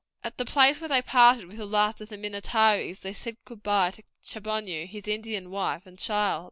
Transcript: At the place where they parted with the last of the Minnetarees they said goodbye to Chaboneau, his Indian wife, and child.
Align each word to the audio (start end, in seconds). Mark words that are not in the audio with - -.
At 0.23 0.39
the 0.39 0.45
place 0.45 0.81
where 0.81 0.87
they 0.87 1.03
parted 1.03 1.45
with 1.45 1.57
the 1.57 1.65
last 1.67 2.01
of 2.01 2.09
the 2.09 2.17
Minnetarees 2.17 3.01
they 3.01 3.13
said 3.13 3.37
goodbye 3.45 3.91
to 3.91 4.03
Chaboneau, 4.25 4.87
his 4.87 5.07
Indian 5.07 5.51
wife, 5.51 5.85
and 5.85 5.99
child. 5.99 6.39